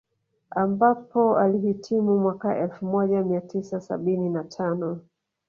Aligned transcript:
Ambapo 0.51 1.37
alihitimu 1.37 2.17
mwaka 2.19 2.57
elfu 2.57 2.85
moja 2.85 3.23
mia 3.23 3.41
tisa 3.41 3.81
sabini 3.81 4.29
na 4.29 4.43
tano 4.43 4.99